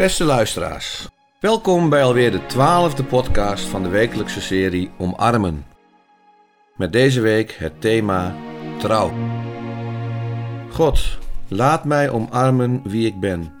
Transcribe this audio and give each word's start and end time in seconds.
Beste 0.00 0.24
luisteraars, 0.24 1.08
welkom 1.40 1.88
bij 1.88 2.02
alweer 2.02 2.30
de 2.30 2.46
twaalfde 2.46 3.04
podcast 3.04 3.64
van 3.64 3.82
de 3.82 3.88
wekelijkse 3.88 4.40
serie 4.40 4.90
Omarmen. 4.98 5.66
Met 6.76 6.92
deze 6.92 7.20
week 7.20 7.56
het 7.58 7.80
thema 7.80 8.34
Trouw. 8.78 9.12
God, 10.70 11.18
laat 11.48 11.84
mij 11.84 12.10
omarmen 12.10 12.80
wie 12.84 13.06
ik 13.06 13.20
ben 13.20 13.52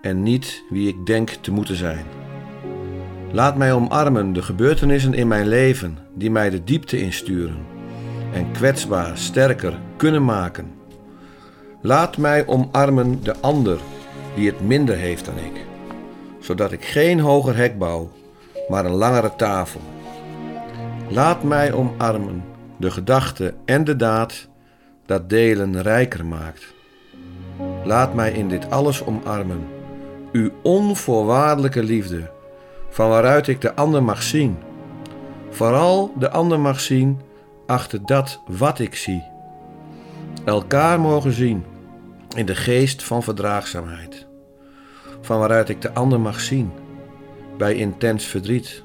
en 0.00 0.22
niet 0.22 0.62
wie 0.68 0.88
ik 0.88 1.06
denk 1.06 1.30
te 1.30 1.50
moeten 1.50 1.76
zijn. 1.76 2.06
Laat 3.32 3.56
mij 3.56 3.72
omarmen 3.72 4.32
de 4.32 4.42
gebeurtenissen 4.42 5.14
in 5.14 5.28
mijn 5.28 5.48
leven 5.48 5.98
die 6.14 6.30
mij 6.30 6.50
de 6.50 6.64
diepte 6.64 7.00
insturen 7.00 7.66
en 8.32 8.52
kwetsbaar 8.52 9.18
sterker 9.18 9.78
kunnen 9.96 10.24
maken. 10.24 10.72
Laat 11.82 12.16
mij 12.16 12.46
omarmen 12.46 13.22
de 13.22 13.34
ander 13.40 13.78
die 14.34 14.46
het 14.46 14.60
minder 14.60 14.96
heeft 14.96 15.24
dan 15.24 15.38
ik, 15.38 15.66
zodat 16.38 16.72
ik 16.72 16.84
geen 16.84 17.20
hoger 17.20 17.56
hek 17.56 17.78
bouw, 17.78 18.10
maar 18.68 18.84
een 18.84 18.92
langere 18.92 19.32
tafel. 19.36 19.80
Laat 21.08 21.42
mij 21.42 21.72
omarmen 21.72 22.44
de 22.76 22.90
gedachte 22.90 23.54
en 23.64 23.84
de 23.84 23.96
daad 23.96 24.48
dat 25.06 25.28
delen 25.28 25.82
rijker 25.82 26.26
maakt. 26.26 26.74
Laat 27.84 28.14
mij 28.14 28.32
in 28.32 28.48
dit 28.48 28.70
alles 28.70 29.04
omarmen, 29.04 29.66
uw 30.32 30.50
onvoorwaardelijke 30.62 31.82
liefde, 31.82 32.30
van 32.90 33.08
waaruit 33.08 33.48
ik 33.48 33.60
de 33.60 33.74
ander 33.74 34.02
mag 34.02 34.22
zien. 34.22 34.56
Vooral 35.50 36.12
de 36.18 36.30
ander 36.30 36.60
mag 36.60 36.80
zien 36.80 37.20
achter 37.66 38.06
dat 38.06 38.40
wat 38.46 38.78
ik 38.78 38.94
zie. 38.94 39.22
Elkaar 40.44 41.00
mogen 41.00 41.32
zien 41.32 41.64
in 42.34 42.46
de 42.46 42.54
geest 42.54 43.02
van 43.02 43.22
verdraagzaamheid, 43.22 44.26
van 45.20 45.38
waaruit 45.38 45.68
ik 45.68 45.82
de 45.82 45.92
ander 45.92 46.20
mag 46.20 46.40
zien 46.40 46.70
bij 47.58 47.74
intens 47.74 48.24
verdriet, 48.24 48.82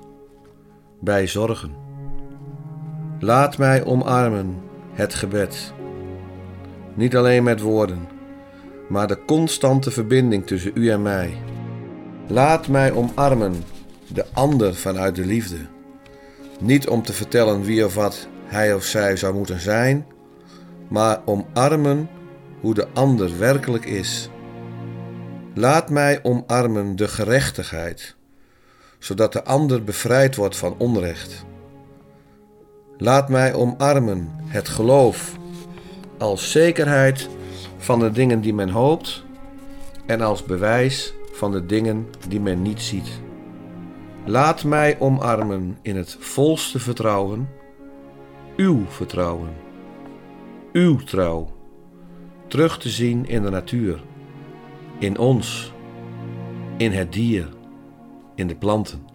bij 1.00 1.28
zorgen. 1.28 1.76
Laat 3.20 3.58
mij 3.58 3.86
omarmen 3.86 4.62
het 4.92 5.14
gebed, 5.14 5.74
niet 6.94 7.16
alleen 7.16 7.44
met 7.44 7.62
woorden, 7.62 8.08
maar 8.90 9.08
de 9.08 9.26
constante 9.26 9.92
verbinding 9.92 10.48
tussen 10.48 10.72
u 10.74 10.90
en 10.90 11.02
mij. 11.02 11.38
Laat 12.28 12.68
mij 12.68 12.92
omarmen 12.92 13.64
de 14.08 14.26
ander 14.34 14.76
vanuit 14.76 15.16
de 15.16 15.26
liefde, 15.26 15.58
niet 16.60 16.88
om 16.88 17.02
te 17.02 17.14
vertellen 17.14 17.62
wie 17.62 17.86
of 17.86 17.96
wat 17.96 18.28
hij 18.46 18.74
of 18.74 18.84
zij 18.84 19.16
zou 19.16 19.34
moeten 19.34 19.60
zijn, 19.60 20.06
maar 20.88 21.22
omarmen 21.26 22.10
hoe 22.68 22.76
de 22.76 22.88
ander 22.94 23.38
werkelijk 23.38 23.86
is. 23.86 24.30
Laat 25.54 25.90
mij 25.90 26.20
omarmen 26.24 26.96
de 26.96 27.08
gerechtigheid, 27.08 28.16
zodat 29.00 29.34
de 29.34 29.44
ander 29.44 29.84
bevrijd 29.84 30.36
wordt 30.36 30.58
van 30.58 30.76
onrecht. 30.78 31.46
Laat 32.98 33.30
mij 33.30 33.54
omarmen 33.54 34.30
het 34.46 34.70
geloof 34.70 35.38
als 36.18 36.52
zekerheid 36.52 37.30
van 37.78 38.00
de 38.00 38.12
dingen 38.12 38.42
die 38.42 38.54
men 38.54 38.70
hoopt 38.70 39.24
en 40.06 40.22
als 40.22 40.44
bewijs 40.44 41.14
van 41.32 41.52
de 41.52 41.66
dingen 41.66 42.08
die 42.28 42.42
men 42.42 42.62
niet 42.62 42.82
ziet. 42.82 43.10
Laat 44.26 44.64
mij 44.64 45.00
omarmen 45.00 45.78
in 45.82 45.96
het 45.96 46.18
volste 46.20 46.80
vertrouwen, 46.80 47.50
uw 48.58 48.86
vertrouwen, 48.88 49.50
uw 50.72 50.98
trouw 50.98 51.56
terug 52.48 52.80
te 52.80 52.90
zien 52.90 53.26
in 53.26 53.44
de 53.44 53.50
natuur, 53.50 54.04
in 55.00 55.18
ons, 55.18 55.74
in 56.78 56.92
het 56.92 57.14
dier, 57.14 57.48
in 58.36 58.48
de 58.48 58.56
planten. 58.56 59.06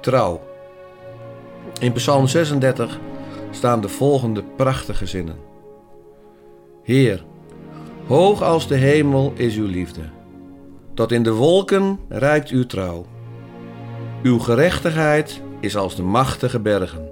Trouw. 0.00 0.40
In 1.80 1.92
Psalm 1.92 2.26
36 2.26 3.00
staan 3.50 3.80
de 3.80 3.88
volgende 3.88 4.42
prachtige 4.56 5.06
zinnen. 5.06 5.36
Heer, 6.82 7.24
hoog 8.06 8.42
als 8.42 8.68
de 8.68 8.74
hemel 8.74 9.32
is 9.36 9.56
uw 9.56 9.66
liefde. 9.66 10.02
Tot 10.94 11.12
in 11.12 11.22
de 11.22 11.32
wolken 11.32 11.98
reikt 12.08 12.48
uw 12.48 12.66
trouw. 12.66 13.06
Uw 14.22 14.38
gerechtigheid 14.38 15.42
is 15.62 15.76
als 15.76 15.96
de 15.96 16.02
machtige 16.02 16.60
bergen, 16.60 17.10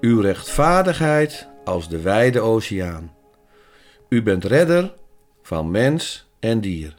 uw 0.00 0.20
rechtvaardigheid 0.20 1.48
als 1.64 1.88
de 1.88 2.00
wijde 2.00 2.40
oceaan. 2.40 3.14
U 4.08 4.22
bent 4.22 4.44
redder 4.44 4.94
van 5.42 5.70
mens 5.70 6.28
en 6.38 6.60
dier. 6.60 6.94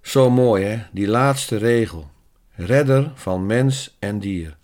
Zo 0.00 0.30
mooi 0.30 0.64
hè, 0.64 0.82
die 0.92 1.08
laatste 1.08 1.56
regel. 1.56 2.10
Redder 2.54 3.12
van 3.14 3.46
mens 3.46 3.96
en 3.98 4.18
dier. 4.18 4.56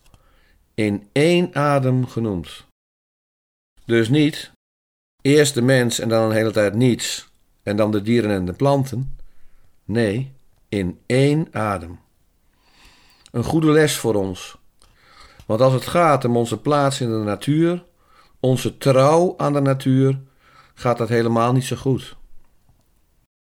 In 0.75 1.09
één 1.13 1.55
adem 1.55 2.07
genoemd. 2.07 2.67
Dus 3.85 4.09
niet 4.09 4.51
eerst 5.23 5.55
de 5.55 5.63
mens 5.63 5.99
en 5.99 6.09
dan 6.09 6.23
een 6.25 6.37
hele 6.37 6.51
tijd 6.51 6.75
niets 6.75 7.29
en 7.63 7.77
dan 7.77 7.91
de 7.91 8.03
dieren 8.03 8.31
en 8.31 8.45
de 8.45 8.53
planten. 8.53 9.17
Nee, 9.85 10.33
in 10.69 10.99
één 11.07 11.49
adem 11.53 11.99
een 13.39 13.45
goede 13.45 13.71
les 13.71 13.97
voor 13.97 14.15
ons. 14.15 14.57
Want 15.47 15.61
als 15.61 15.73
het 15.73 15.87
gaat 15.87 16.25
om 16.25 16.37
onze 16.37 16.59
plaats 16.59 17.01
in 17.01 17.11
de 17.11 17.17
natuur, 17.17 17.85
onze 18.41 18.79
trouw 18.79 19.35
aan 19.37 19.53
de 19.53 19.61
natuur, 19.61 20.21
gaat 20.75 20.99
dat 20.99 21.09
helemaal 21.09 21.53
niet 21.53 21.65
zo 21.65 21.77
goed. 21.77 22.17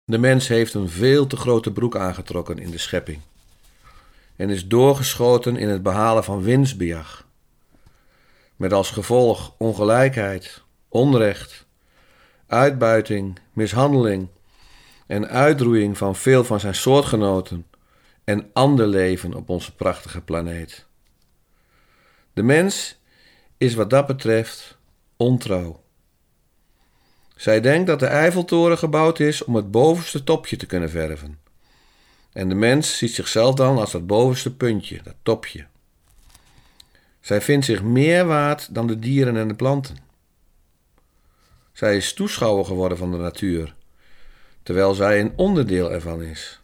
De 0.04 0.18
mens 0.18 0.48
heeft 0.48 0.74
een 0.74 0.90
veel 0.90 1.28
te 1.28 1.38
grote 1.38 1.72
broek 1.72 1.96
aangetrokken 1.96 2.58
in 2.58 2.72
de 2.72 2.78
schepping 2.78 3.22
en 4.36 4.50
is 4.50 4.68
doorgeschoten 4.68 5.58
in 5.58 5.70
het 5.70 5.84
behalen 5.84 6.24
van 6.24 6.42
winstbejag. 6.42 7.26
Met 8.56 8.74
als 8.74 8.92
gevolg 8.92 9.54
ongelijkheid, 9.58 10.64
onrecht, 10.90 11.66
uitbuiting, 12.48 13.40
mishandeling 13.54 14.28
en 15.08 15.28
uitroeiing 15.28 15.98
van 15.98 16.16
veel 16.16 16.44
van 16.44 16.60
zijn 16.60 16.76
soortgenoten 16.76 17.66
en 18.28 18.50
ander 18.54 18.88
leven 18.88 19.34
op 19.34 19.50
onze 19.50 19.76
prachtige 19.76 20.22
planeet. 20.22 20.86
De 22.34 22.44
mens 22.44 22.98
is 23.58 23.74
wat 23.74 23.90
dat 23.90 24.08
betreft 24.08 24.78
ontrouw. 25.18 25.84
Zij 27.36 27.62
denkt 27.62 27.88
dat 27.88 28.00
de 28.00 28.06
Eiffeltoren 28.06 28.78
gebouwd 28.78 29.20
is 29.20 29.44
om 29.44 29.56
het 29.56 29.72
bovenste 29.72 30.24
topje 30.24 30.56
te 30.56 30.66
kunnen 30.66 30.90
verven. 30.90 31.40
En 32.34 32.50
de 32.50 32.56
mens 32.56 32.98
ziet 32.98 33.14
zichzelf 33.14 33.56
dan 33.56 33.78
als 33.78 33.92
dat 33.92 34.08
bovenste 34.08 34.56
puntje, 34.56 35.02
dat 35.04 35.16
topje. 35.24 35.66
Zij 37.22 37.42
vindt 37.42 37.66
zich 37.66 37.84
meer 37.84 38.26
waard 38.26 38.74
dan 38.74 38.88
de 38.88 39.00
dieren 39.00 39.38
en 39.38 39.48
de 39.48 39.56
planten. 39.56 39.98
Zij 41.74 41.96
is 41.96 42.14
toeschouwer 42.14 42.66
geworden 42.66 42.98
van 42.98 43.12
de 43.12 43.18
natuur, 43.18 43.76
terwijl 44.64 44.94
zij 44.94 45.20
een 45.20 45.34
onderdeel 45.36 45.92
ervan 45.92 46.22
is. 46.22 46.62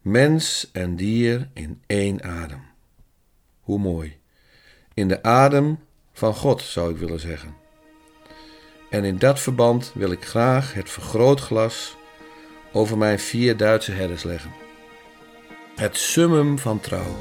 Mens 0.00 0.70
en 0.72 0.96
dier 0.96 1.48
in 1.54 1.82
één 1.86 2.22
adem. 2.22 2.62
Hoe 3.60 3.78
mooi. 3.78 4.18
In 4.94 5.08
de 5.08 5.22
adem 5.22 5.78
van 6.12 6.34
God 6.34 6.62
zou 6.62 6.90
ik 6.90 6.96
willen 6.96 7.20
zeggen. 7.20 7.54
En 8.90 9.04
in 9.04 9.18
dat 9.18 9.40
verband 9.40 9.92
wil 9.94 10.10
ik 10.10 10.24
graag 10.24 10.74
het 10.74 10.90
vergrootglas 10.90 11.96
over 12.72 12.98
mijn 12.98 13.18
vier 13.18 13.56
Duitse 13.56 13.92
herders 13.92 14.22
leggen. 14.22 14.50
Het 15.76 15.96
summum 15.96 16.58
van 16.58 16.80
trouw. 16.80 17.16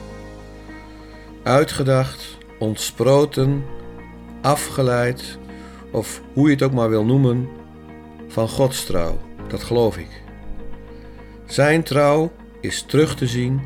Uitgedacht, 1.43 2.37
ontsproten, 2.59 3.65
afgeleid, 4.41 5.37
of 5.91 6.21
hoe 6.33 6.47
je 6.47 6.53
het 6.53 6.63
ook 6.63 6.73
maar 6.73 6.89
wil 6.89 7.05
noemen, 7.05 7.49
van 8.27 8.49
Gods 8.49 8.85
trouw, 8.85 9.19
dat 9.47 9.63
geloof 9.63 9.97
ik. 9.97 10.21
Zijn 11.45 11.83
trouw 11.83 12.31
is 12.61 12.81
terug 12.81 13.15
te 13.15 13.27
zien 13.27 13.61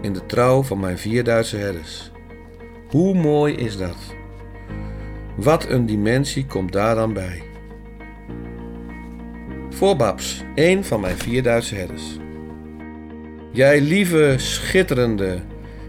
in 0.00 0.12
de 0.12 0.26
trouw 0.26 0.62
van 0.62 0.80
mijn 0.80 0.98
vier 0.98 1.24
Duitse 1.24 1.56
herders. 1.56 2.10
Hoe 2.88 3.14
mooi 3.14 3.54
is 3.54 3.76
dat? 3.76 3.96
Wat 5.36 5.68
een 5.68 5.86
dimensie 5.86 6.46
komt 6.46 6.72
daar 6.72 6.94
dan 6.94 7.12
bij. 7.12 7.42
Voor 9.70 9.96
Babs, 9.96 10.44
een 10.54 10.84
van 10.84 11.00
mijn 11.00 11.16
vier 11.16 11.42
Duitse 11.42 11.74
herders. 11.74 12.18
Jij 13.52 13.80
lieve, 13.80 14.34
schitterende, 14.36 15.38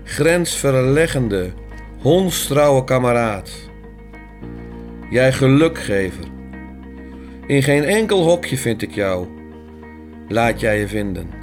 grensverleggende, 0.03 1.53
hondstrouwe 1.99 2.83
kameraad. 2.83 3.51
Jij 5.09 5.33
gelukgever. 5.33 6.23
In 7.47 7.63
geen 7.63 7.83
enkel 7.83 8.23
hokje 8.23 8.57
vind 8.57 8.81
ik 8.81 8.91
jou. 8.91 9.27
Laat 10.27 10.59
jij 10.59 10.79
je 10.79 10.87
vinden. 10.87 11.40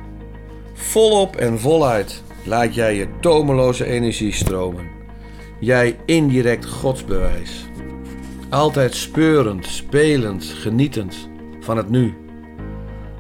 Volop 0.81 1.37
en 1.37 1.59
voluit 1.59 2.23
laat 2.45 2.75
jij 2.75 2.95
je 2.97 3.09
tomeloze 3.21 3.85
energie 3.85 4.33
stromen. 4.33 4.89
Jij 5.61 5.99
indirect 6.05 6.67
godsbewijs. 6.67 7.67
Altijd 8.49 8.95
speurend, 8.95 9.67
spelend, 9.67 10.45
genietend 10.45 11.29
van 11.61 11.77
het 11.77 11.89
nu. 11.89 12.15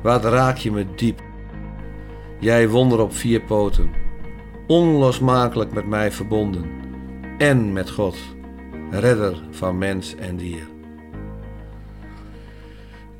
Wat 0.02 0.24
raak 0.24 0.56
je 0.56 0.72
me 0.72 0.86
diep. 0.96 1.20
Jij 2.40 2.68
wonder 2.68 3.00
op 3.00 3.14
vier 3.14 3.40
poten, 3.40 3.90
onlosmakelijk 4.66 5.72
met 5.72 5.86
mij 5.86 6.12
verbonden 6.12 6.64
en 7.38 7.72
met 7.72 7.90
God, 7.90 8.16
redder 8.90 9.42
van 9.50 9.78
mens 9.78 10.14
en 10.14 10.36
dier. 10.36 10.68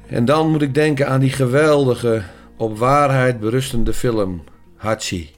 En 0.06 0.25
dan 0.25 0.50
moet 0.50 0.62
ik 0.62 0.75
denken 0.75 1.08
aan 1.08 1.20
die 1.20 1.31
geweldige, 1.31 2.23
op 2.58 2.78
waarheid 2.78 3.40
berustende 3.40 3.94
film 3.94 4.44
Hachi. 4.76 5.31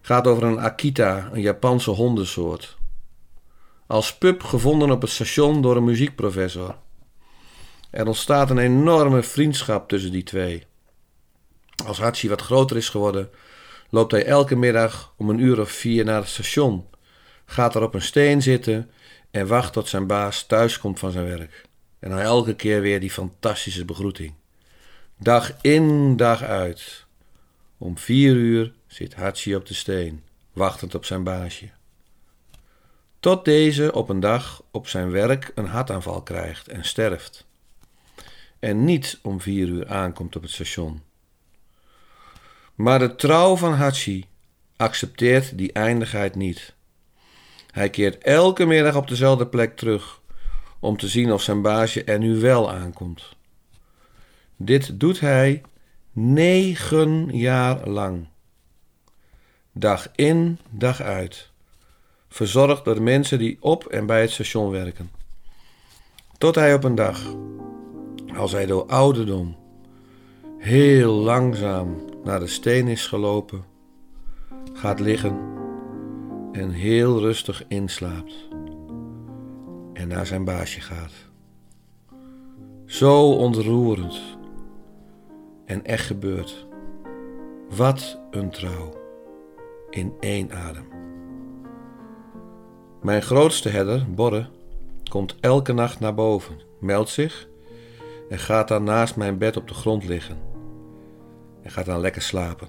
Gaat 0.00 0.26
over 0.26 0.42
een 0.42 0.58
Akita, 0.58 1.30
een 1.32 1.40
Japanse 1.40 1.90
hondensoort. 1.90 2.76
Als 3.86 4.18
pup 4.18 4.42
gevonden 4.42 4.90
op 4.90 5.00
het 5.00 5.10
station 5.10 5.62
door 5.62 5.76
een 5.76 5.84
muziekprofessor. 5.84 6.76
Er 7.90 8.06
ontstaat 8.06 8.50
een 8.50 8.58
enorme 8.58 9.22
vriendschap 9.22 9.88
tussen 9.88 10.12
die 10.12 10.22
twee. 10.22 10.66
Als 11.86 11.98
Hachi 11.98 12.28
wat 12.28 12.40
groter 12.40 12.76
is 12.76 12.88
geworden, 12.88 13.30
loopt 13.90 14.12
hij 14.12 14.24
elke 14.24 14.56
middag 14.56 15.12
om 15.16 15.30
een 15.30 15.38
uur 15.38 15.60
of 15.60 15.70
vier 15.70 16.04
naar 16.04 16.20
het 16.20 16.28
station, 16.28 16.86
gaat 17.46 17.74
er 17.74 17.82
op 17.82 17.94
een 17.94 18.02
steen 18.02 18.42
zitten 18.42 18.90
en 19.30 19.46
wacht 19.46 19.72
tot 19.72 19.88
zijn 19.88 20.06
baas 20.06 20.46
thuiskomt 20.46 20.98
van 20.98 21.10
zijn 21.10 21.24
werk. 21.24 21.66
En 21.98 22.10
dan 22.10 22.18
elke 22.18 22.54
keer 22.54 22.80
weer 22.80 23.00
die 23.00 23.10
fantastische 23.10 23.84
begroeting. 23.84 24.34
Dag 25.20 25.52
in, 25.60 26.16
dag 26.16 26.42
uit. 26.42 27.06
Om 27.78 27.98
vier 27.98 28.34
uur 28.34 28.72
zit 28.86 29.14
Hachi 29.14 29.56
op 29.56 29.66
de 29.66 29.74
steen, 29.74 30.22
wachtend 30.52 30.94
op 30.94 31.04
zijn 31.04 31.22
baasje. 31.22 31.70
Tot 33.20 33.44
deze 33.44 33.92
op 33.92 34.08
een 34.08 34.20
dag 34.20 34.62
op 34.70 34.88
zijn 34.88 35.10
werk 35.10 35.52
een 35.54 35.66
hartaanval 35.66 36.22
krijgt 36.22 36.68
en 36.68 36.84
sterft. 36.84 37.46
En 38.58 38.84
niet 38.84 39.18
om 39.22 39.40
vier 39.40 39.68
uur 39.68 39.88
aankomt 39.88 40.36
op 40.36 40.42
het 40.42 40.50
station. 40.50 41.02
Maar 42.74 42.98
de 42.98 43.14
trouw 43.14 43.56
van 43.56 43.72
Hachi 43.72 44.26
accepteert 44.76 45.58
die 45.58 45.72
eindigheid 45.72 46.34
niet. 46.34 46.74
Hij 47.70 47.90
keert 47.90 48.22
elke 48.22 48.64
middag 48.64 48.96
op 48.96 49.08
dezelfde 49.08 49.46
plek 49.46 49.76
terug 49.76 50.20
om 50.78 50.96
te 50.96 51.08
zien 51.08 51.32
of 51.32 51.42
zijn 51.42 51.62
baasje 51.62 52.04
er 52.04 52.18
nu 52.18 52.40
wel 52.40 52.72
aankomt. 52.72 53.36
Dit 54.60 55.00
doet 55.00 55.20
hij 55.20 55.62
negen 56.12 57.36
jaar 57.36 57.88
lang. 57.88 58.26
Dag 59.72 60.08
in, 60.14 60.58
dag 60.70 61.00
uit. 61.00 61.50
Verzorgd 62.28 62.84
door 62.84 62.94
de 62.94 63.00
mensen 63.00 63.38
die 63.38 63.56
op 63.60 63.86
en 63.86 64.06
bij 64.06 64.20
het 64.20 64.30
station 64.30 64.70
werken. 64.70 65.10
Tot 66.38 66.54
hij 66.54 66.74
op 66.74 66.84
een 66.84 66.94
dag, 66.94 67.34
als 68.36 68.52
hij 68.52 68.66
door 68.66 68.86
ouderdom 68.86 69.56
heel 70.58 71.12
langzaam 71.12 71.96
naar 72.24 72.40
de 72.40 72.46
steen 72.46 72.88
is 72.88 73.06
gelopen, 73.06 73.64
gaat 74.72 75.00
liggen 75.00 75.38
en 76.52 76.70
heel 76.70 77.18
rustig 77.20 77.64
inslaapt 77.68 78.48
en 79.92 80.08
naar 80.08 80.26
zijn 80.26 80.44
baasje 80.44 80.80
gaat. 80.80 81.12
Zo 82.86 83.32
ontroerend 83.32 84.37
en 85.68 85.84
echt 85.84 86.06
gebeurd. 86.06 86.66
Wat 87.76 88.18
een 88.30 88.50
trouw 88.50 88.92
in 89.90 90.12
één 90.20 90.52
adem. 90.52 90.84
Mijn 93.02 93.22
grootste 93.22 93.68
herder, 93.68 94.06
Borre, 94.10 94.46
komt 95.10 95.36
elke 95.40 95.72
nacht 95.72 96.00
naar 96.00 96.14
boven, 96.14 96.60
meldt 96.80 97.10
zich 97.10 97.48
en 98.28 98.38
gaat 98.38 98.68
dan 98.68 98.84
naast 98.84 99.16
mijn 99.16 99.38
bed 99.38 99.56
op 99.56 99.68
de 99.68 99.74
grond 99.74 100.04
liggen 100.04 100.38
en 101.62 101.70
gaat 101.70 101.86
dan 101.86 102.00
lekker 102.00 102.22
slapen. 102.22 102.68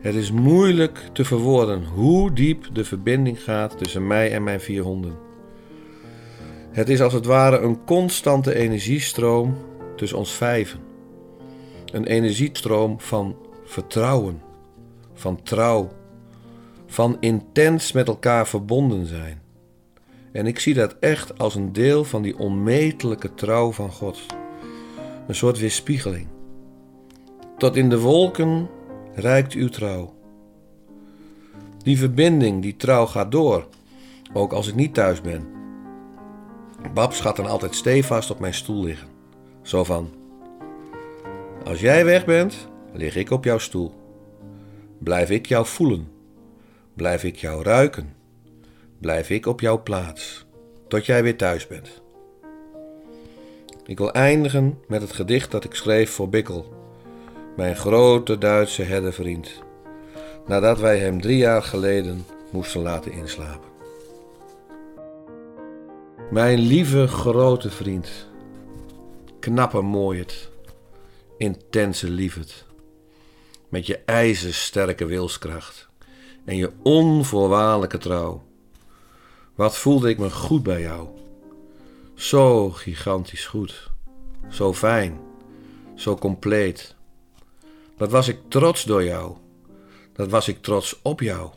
Het 0.00 0.14
is 0.14 0.30
moeilijk 0.30 1.10
te 1.12 1.24
verwoorden 1.24 1.84
hoe 1.84 2.32
diep 2.32 2.68
de 2.72 2.84
verbinding 2.84 3.42
gaat 3.42 3.78
tussen 3.78 4.06
mij 4.06 4.32
en 4.32 4.44
mijn 4.44 4.60
vier 4.60 4.82
honden. 4.82 5.18
Het 6.70 6.88
is 6.88 7.00
als 7.00 7.12
het 7.12 7.26
ware 7.26 7.58
een 7.58 7.84
constante 7.84 8.54
energiestroom 8.54 9.56
tussen 9.96 10.18
ons 10.18 10.32
vijven. 10.32 10.85
Een 11.92 12.06
energiestroom 12.06 13.00
van 13.00 13.36
vertrouwen, 13.64 14.42
van 15.14 15.42
trouw, 15.42 15.88
van 16.86 17.16
intens 17.20 17.92
met 17.92 18.08
elkaar 18.08 18.46
verbonden 18.46 19.06
zijn. 19.06 19.42
En 20.32 20.46
ik 20.46 20.58
zie 20.58 20.74
dat 20.74 20.96
echt 21.00 21.38
als 21.38 21.54
een 21.54 21.72
deel 21.72 22.04
van 22.04 22.22
die 22.22 22.38
onmetelijke 22.38 23.34
trouw 23.34 23.72
van 23.72 23.92
God. 23.92 24.20
Een 25.26 25.34
soort 25.34 25.58
weerspiegeling. 25.58 26.26
Tot 27.58 27.76
in 27.76 27.88
de 27.88 28.00
wolken 28.00 28.68
reikt 29.14 29.52
uw 29.52 29.68
trouw. 29.68 30.14
Die 31.82 31.98
verbinding, 31.98 32.62
die 32.62 32.76
trouw 32.76 33.06
gaat 33.06 33.32
door, 33.32 33.68
ook 34.32 34.52
als 34.52 34.68
ik 34.68 34.74
niet 34.74 34.94
thuis 34.94 35.20
ben. 35.20 35.46
Babs 36.94 37.20
gaat 37.20 37.36
dan 37.36 37.46
altijd 37.46 37.74
stevast 37.74 38.30
op 38.30 38.38
mijn 38.38 38.54
stoel 38.54 38.84
liggen. 38.84 39.08
Zo 39.62 39.84
van: 39.84 40.10
Als 41.66 41.80
jij 41.80 42.04
weg 42.04 42.24
bent, 42.24 42.68
lig 42.92 43.16
ik 43.16 43.30
op 43.30 43.44
jouw 43.44 43.58
stoel. 43.58 43.94
Blijf 44.98 45.30
ik 45.30 45.46
jou 45.46 45.66
voelen. 45.66 46.08
Blijf 46.94 47.24
ik 47.24 47.36
jou 47.36 47.62
ruiken. 47.62 48.14
Blijf 48.98 49.30
ik 49.30 49.46
op 49.46 49.60
jouw 49.60 49.82
plaats, 49.82 50.46
tot 50.88 51.06
jij 51.06 51.22
weer 51.22 51.36
thuis 51.36 51.66
bent. 51.66 52.02
Ik 53.86 53.98
wil 53.98 54.12
eindigen 54.12 54.78
met 54.88 55.00
het 55.00 55.12
gedicht 55.12 55.50
dat 55.50 55.64
ik 55.64 55.74
schreef 55.74 56.10
voor 56.10 56.28
Bikkel 56.28 56.74
mijn 57.56 57.76
grote 57.76 58.38
Duitse 58.38 58.82
herdervriend, 58.82 59.62
nadat 60.46 60.80
wij 60.80 60.98
hem 60.98 61.20
drie 61.20 61.36
jaar 61.36 61.62
geleden 61.62 62.26
moesten 62.50 62.82
laten 62.82 63.12
inslapen. 63.12 63.68
Mijn 66.30 66.58
lieve 66.58 67.06
grote 67.06 67.70
vriend, 67.70 68.28
knappe 69.40 69.80
mooiert, 69.80 70.50
intense 71.36 72.10
liefhet, 72.10 72.64
met 73.68 73.86
je 73.86 73.98
ijzersterke 73.98 75.04
wilskracht 75.04 75.88
en 76.44 76.56
je 76.56 76.72
onvoorwaardelijke 76.82 77.98
trouw. 77.98 78.42
Wat 79.54 79.76
voelde 79.76 80.08
ik 80.08 80.18
me 80.18 80.30
goed 80.30 80.62
bij 80.62 80.80
jou. 80.80 81.08
Zo 82.14 82.70
gigantisch 82.70 83.46
goed, 83.46 83.90
zo 84.48 84.74
fijn, 84.74 85.20
zo 85.94 86.14
compleet 86.14 86.96
dat 87.96 88.10
was 88.10 88.28
ik 88.28 88.38
trots 88.48 88.84
door 88.84 89.04
jou. 89.04 89.36
Dat 90.12 90.30
was 90.30 90.48
ik 90.48 90.62
trots 90.62 91.02
op 91.02 91.20
jou. 91.20 91.50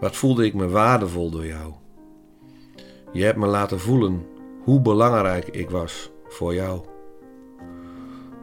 Wat 0.00 0.16
voelde 0.16 0.44
ik 0.44 0.54
me 0.54 0.68
waardevol 0.68 1.30
door 1.30 1.46
jou. 1.46 1.72
Je 3.12 3.24
hebt 3.24 3.38
me 3.38 3.46
laten 3.46 3.80
voelen 3.80 4.26
hoe 4.64 4.80
belangrijk 4.80 5.48
ik 5.48 5.70
was 5.70 6.10
voor 6.28 6.54
jou. 6.54 6.80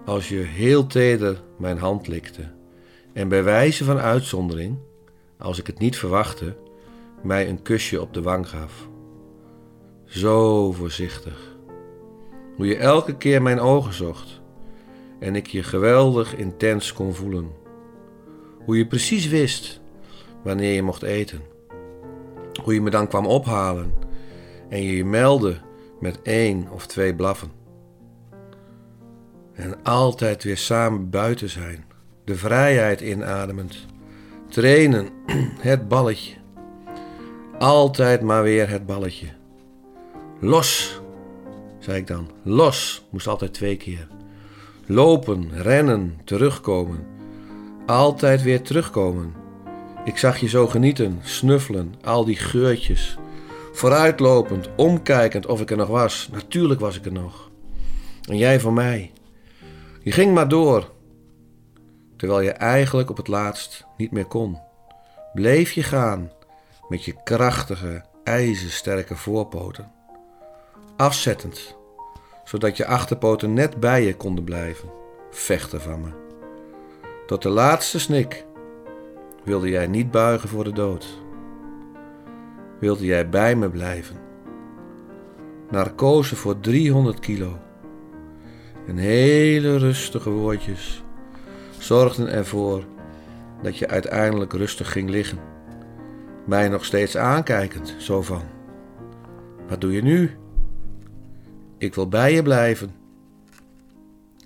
Als 0.06 0.30
je 0.30 0.38
heel 0.38 0.88
teder 0.88 1.42
mijn 1.58 1.78
hand 1.78 2.08
likte 2.08 2.52
en 3.14 3.28
bij 3.28 3.44
wijze 3.44 3.84
van 3.84 3.98
uitzondering, 3.98 4.78
als 5.38 5.60
ik 5.60 5.68
het 5.68 5.80
niet 5.80 5.98
verwachtte, 5.98 6.58
mij 7.24 7.50
een 7.50 7.62
kusje 7.62 8.02
op 8.02 8.14
de 8.14 8.22
wang 8.22 8.50
gaf. 8.50 8.88
Zo 10.06 10.72
voorzichtig. 10.72 11.58
Hoe 12.56 12.66
je 12.66 12.78
elke 12.78 13.18
keer 13.18 13.42
mijn 13.42 13.60
ogen 13.60 13.94
zocht 13.94 14.42
en 15.20 15.36
ik 15.36 15.48
je 15.48 15.64
geweldig 15.64 16.36
intens 16.36 16.94
kon 16.94 17.14
voelen. 17.14 17.52
Hoe 18.66 18.78
je 18.78 18.88
precies 18.88 19.28
wist 19.28 19.82
wanneer 20.44 20.74
je 20.74 20.84
mocht 20.84 21.04
eten. 21.04 21.42
Hoe 22.64 22.74
je 22.74 22.82
me 22.82 22.90
dan 22.90 23.08
kwam 23.08 23.26
ophalen 23.26 23.94
en 24.70 24.84
je 24.84 24.96
je 24.96 25.06
meldde 25.06 25.58
met 26.00 26.22
één 26.22 26.68
of 26.72 26.88
twee 26.88 27.16
blaffen. 27.16 27.65
En 29.56 29.84
altijd 29.84 30.44
weer 30.44 30.58
samen 30.58 31.10
buiten 31.10 31.50
zijn, 31.50 31.86
de 32.24 32.36
vrijheid 32.36 33.02
inademend, 33.02 33.86
trainen, 34.50 35.10
het 35.60 35.88
balletje. 35.88 36.34
Altijd 37.60 38.22
maar 38.22 38.44
weer 38.44 38.70
het 38.70 38.86
balletje. 38.86 39.28
Los, 40.40 41.02
zei 41.80 41.98
ik 41.98 42.08
dan. 42.08 42.32
Los, 42.44 43.06
moest 43.10 43.28
altijd 43.28 43.54
twee 43.54 43.78
keer. 43.78 44.08
Lopen, 44.86 45.62
rennen, 45.62 46.20
terugkomen. 46.24 47.06
Altijd 47.86 48.42
weer 48.42 48.62
terugkomen. 48.62 49.34
Ik 50.06 50.18
zag 50.18 50.38
je 50.38 50.48
zo 50.48 50.68
genieten, 50.68 51.20
snuffelen, 51.24 51.94
al 52.04 52.26
die 52.26 52.36
geurtjes. 52.36 53.18
Vooruitlopend, 53.74 54.70
omkijkend 54.76 55.46
of 55.46 55.62
ik 55.62 55.72
er 55.72 55.78
nog 55.78 55.88
was. 55.88 56.30
Natuurlijk 56.32 56.80
was 56.80 56.98
ik 56.98 57.06
er 57.06 57.12
nog. 57.12 57.50
En 58.30 58.38
jij 58.38 58.60
voor 58.60 58.74
mij. 58.74 59.12
Je 60.06 60.12
ging 60.12 60.34
maar 60.34 60.48
door. 60.48 60.92
Terwijl 62.18 62.42
je 62.42 62.52
eigenlijk 62.52 63.10
op 63.10 63.18
het 63.18 63.28
laatst 63.28 63.86
niet 63.98 64.12
meer 64.12 64.26
kon. 64.26 64.60
Bleef 65.34 65.72
je 65.72 65.84
gaan 65.84 66.32
met 66.90 67.04
je 67.06 67.24
krachtige, 67.24 68.04
ijzersterke 68.24 69.16
voorpoten. 69.16 69.92
Afzettend, 70.98 71.78
zodat 72.44 72.78
je 72.78 72.86
achterpoten 72.86 73.54
net 73.54 73.80
bij 73.80 74.04
je 74.04 74.16
konden 74.16 74.44
blijven, 74.44 74.90
vechten 75.32 75.82
van 75.82 76.02
me. 76.02 76.10
Tot 77.26 77.42
de 77.42 77.50
laatste 77.50 78.00
snik 78.00 78.46
wilde 79.44 79.70
jij 79.70 79.88
niet 79.88 80.12
buigen 80.12 80.50
voor 80.50 80.64
de 80.64 80.74
dood. 80.74 81.22
Wilde 82.80 83.06
jij 83.06 83.30
bij 83.30 83.56
me 83.56 83.70
blijven. 83.70 84.16
Narcose 85.70 86.36
voor 86.36 86.60
300 86.60 87.20
kilo. 87.20 87.60
En 88.88 88.98
hele 88.98 89.78
rustige 89.78 90.30
woordjes 90.30 91.04
zorgden 91.78 92.28
ervoor 92.28 92.84
dat 93.62 93.78
je 93.78 93.88
uiteindelijk 93.88 94.54
rustig 94.54 94.92
ging 94.92 95.10
liggen. 95.10 95.40
Mij 96.46 96.70
nog 96.70 96.86
steeds 96.86 97.18
aankijkend, 97.18 97.96
zo 97.98 98.22
van: 98.22 98.42
Wat 99.68 99.82
doe 99.82 99.92
je 99.92 100.02
nu? 100.02 100.38
Ik 101.78 101.96
wil 101.96 102.08
bij 102.08 102.34
je 102.34 102.42
blijven. 102.42 102.96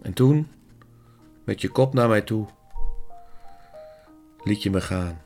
En 0.02 0.14
toen, 0.14 0.48
met 1.44 1.62
je 1.62 1.70
kop 1.70 1.94
naar 1.94 2.08
mij 2.08 2.22
toe, 2.22 2.46
liet 4.44 4.64
je 4.64 4.70
me 4.70 4.82
gaan. 4.82 5.22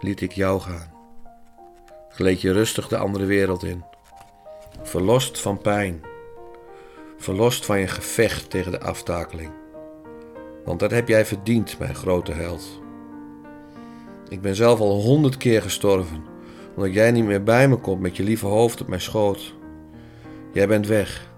Liet 0.00 0.20
ik 0.20 0.32
jou 0.32 0.60
gaan. 0.60 0.92
Gleed 2.08 2.40
je 2.40 2.52
rustig 2.52 2.88
de 2.88 2.96
andere 2.96 3.24
wereld 3.24 3.64
in. 3.64 3.84
Verlost 4.82 5.40
van 5.40 5.58
pijn. 5.58 6.11
Verlost 7.22 7.64
van 7.66 7.78
je 7.78 7.86
gevecht 7.86 8.50
tegen 8.50 8.72
de 8.72 8.80
aftakeling. 8.80 9.50
Want 10.64 10.80
dat 10.80 10.90
heb 10.90 11.08
jij 11.08 11.26
verdiend, 11.26 11.78
mijn 11.78 11.94
grote 11.94 12.32
held. 12.32 12.80
Ik 14.28 14.40
ben 14.40 14.54
zelf 14.54 14.80
al 14.80 15.00
honderd 15.00 15.36
keer 15.36 15.62
gestorven, 15.62 16.24
omdat 16.76 16.94
jij 16.94 17.10
niet 17.10 17.24
meer 17.24 17.42
bij 17.42 17.68
me 17.68 17.76
komt 17.76 18.00
met 18.00 18.16
je 18.16 18.22
lieve 18.22 18.46
hoofd 18.46 18.80
op 18.80 18.88
mijn 18.88 19.00
schoot. 19.00 19.54
Jij 20.52 20.68
bent 20.68 20.86
weg, 20.86 21.32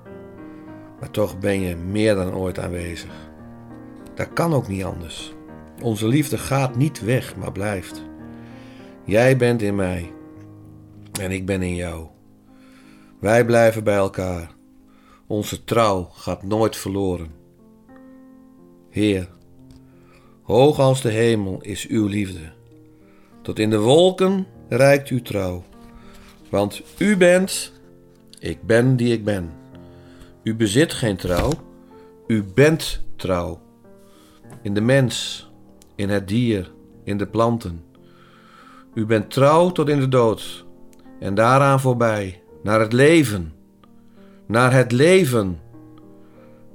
maar 1.01 1.11
toch 1.11 1.39
ben 1.39 1.61
je 1.61 1.77
meer 1.77 2.15
dan 2.15 2.35
ooit 2.35 2.59
aanwezig. 2.59 3.13
Dat 4.15 4.33
kan 4.33 4.55
ook 4.55 4.69
niet 4.69 4.85
anders. 4.85 5.35
Onze 5.83 6.09
liefde 6.09 6.39
gaat 6.39 6.77
niet 6.77 7.01
weg, 7.01 7.37
maar 7.37 7.53
blijft. 7.53 8.05
Jij 9.05 9.37
bent 9.37 9.63
in 9.63 9.75
mij 9.75 10.13
en 11.21 11.31
ik 11.31 11.47
ben 11.47 11.63
in 11.63 11.75
jou. 11.75 12.07
Wij 13.21 13.45
blijven 13.45 13.85
bij 13.85 13.97
elkaar. 13.97 14.55
Onze 15.27 15.65
trouw 15.65 16.09
gaat 16.13 16.43
nooit 16.43 16.77
verloren. 16.77 17.29
Heer, 18.91 19.29
hoog 20.43 20.79
als 20.79 21.01
de 21.01 21.11
hemel 21.11 21.59
is 21.63 21.87
uw 21.87 22.07
liefde. 22.07 22.53
Tot 23.43 23.59
in 23.59 23.71
de 23.71 23.79
wolken 23.79 24.47
reikt 24.69 25.09
uw 25.09 25.23
trouw. 25.23 25.65
Want 26.51 26.83
u 26.99 27.17
bent, 27.17 27.73
ik 28.39 28.63
ben 28.63 28.97
die 28.97 29.13
ik 29.13 29.25
ben. 29.25 29.53
U 30.43 30.55
bezit 30.55 30.93
geen 30.93 31.17
trouw, 31.17 31.51
u 32.27 32.45
bent 32.55 33.03
trouw. 33.17 33.61
In 34.63 34.75
de 34.75 34.81
mens, 34.81 35.47
in 35.95 36.09
het 36.09 36.29
dier, 36.29 36.73
in 37.05 37.17
de 37.17 37.27
planten. 37.27 37.85
U 38.95 39.07
bent 39.07 39.31
trouw 39.31 39.73
tot 39.73 39.89
in 39.89 40.01
de 40.01 40.09
dood 40.09 40.65
en 41.21 41.35
daaraan 41.35 41.81
voorbij, 41.81 42.43
naar 42.63 42.81
het 42.81 42.93
leven, 42.93 43.53
naar 44.47 44.73
het 44.73 44.93
leven, 44.93 45.61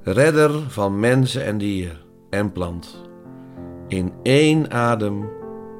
redder 0.03 0.69
van 0.69 0.99
mensen 0.99 1.45
en 1.45 1.57
dier 1.57 2.05
en 2.29 2.51
plant, 2.51 3.01
in 3.87 4.13
één 4.23 4.71
adem 4.71 5.29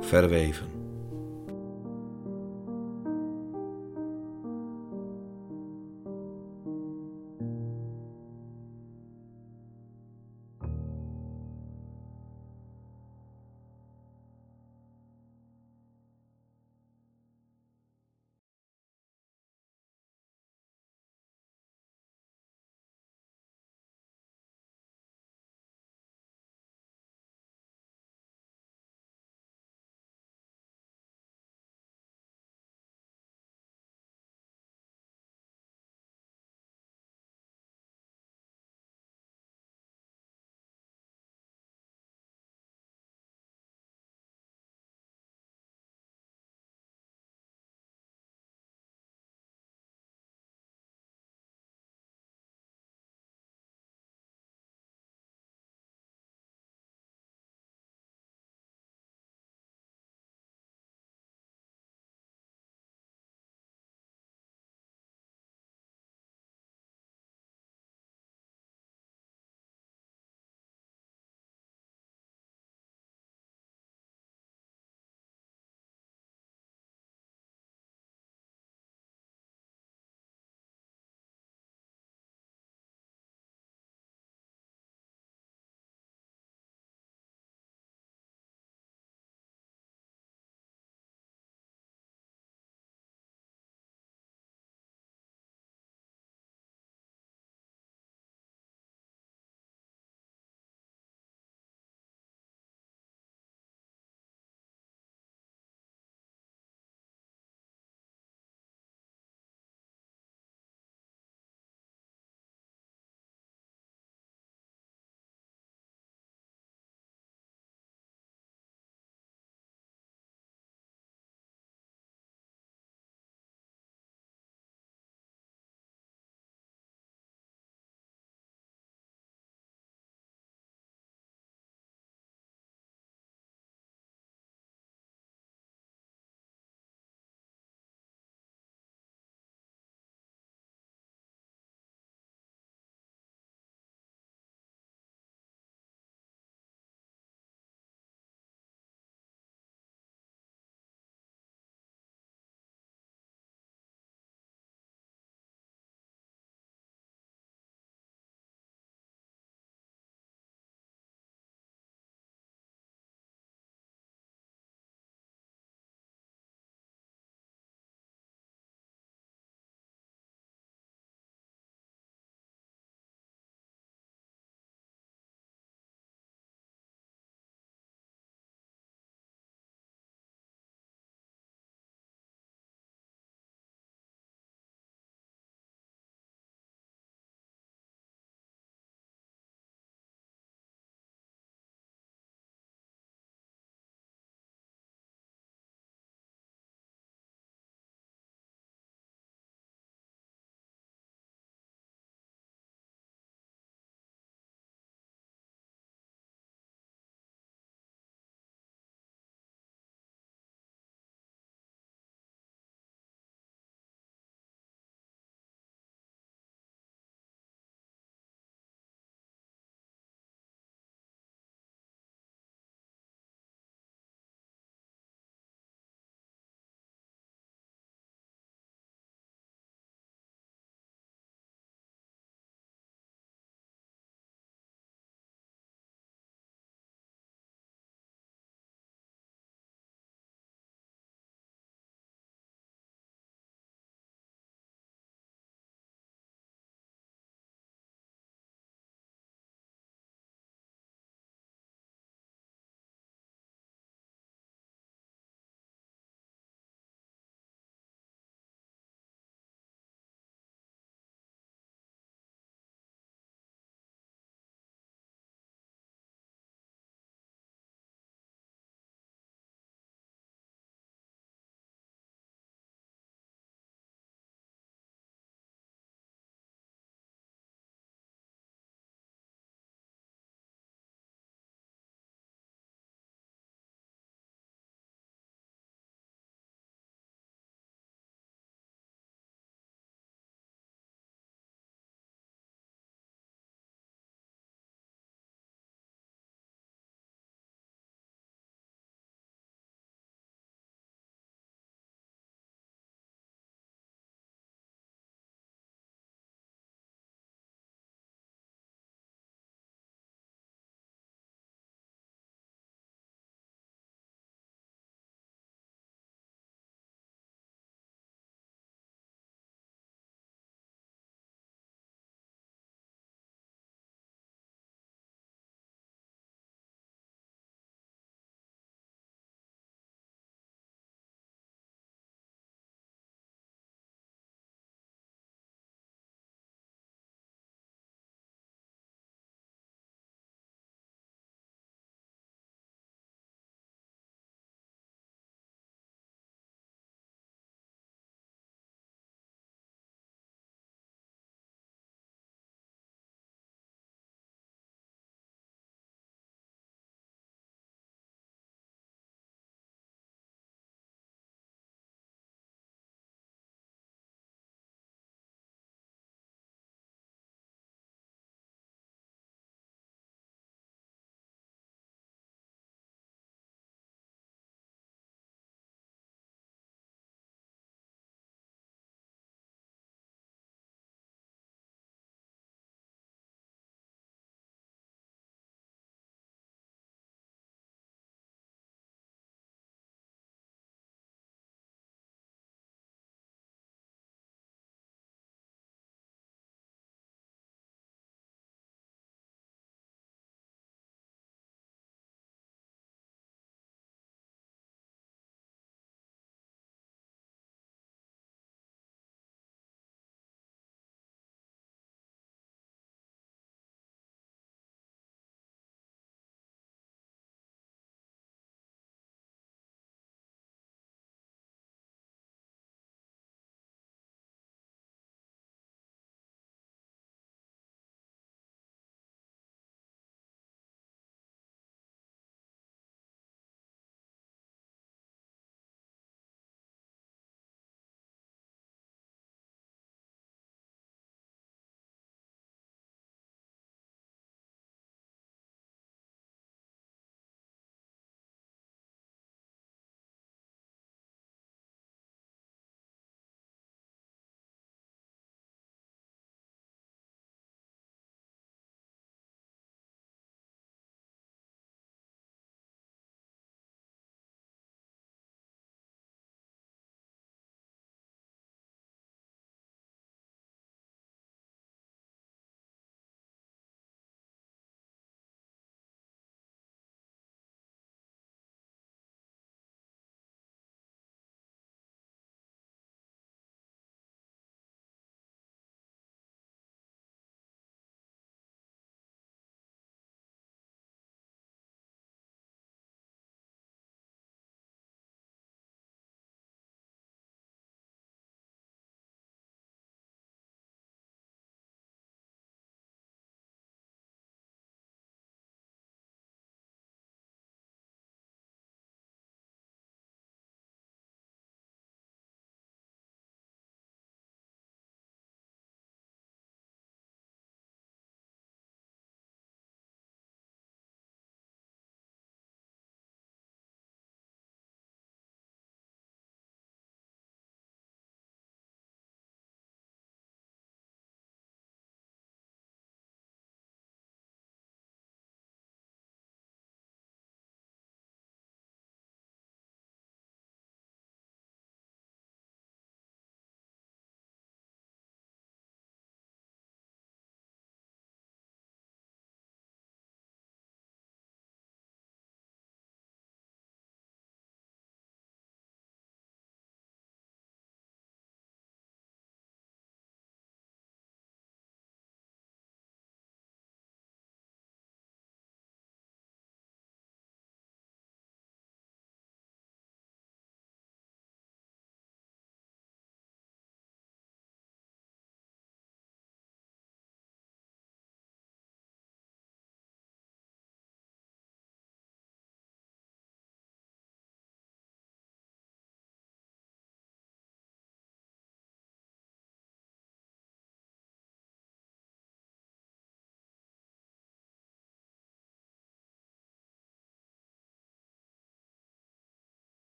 verweven. 0.00 0.65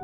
あ。 0.00 0.03